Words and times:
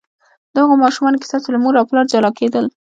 د 0.53 0.55
هغو 0.63 0.75
ماشومانو 0.83 1.21
کیسه 1.21 1.37
چې 1.43 1.49
له 1.53 1.59
مور 1.63 1.73
او 1.79 1.85
پلار 1.89 2.05
جلا 2.13 2.31
کېدل. 2.39 2.65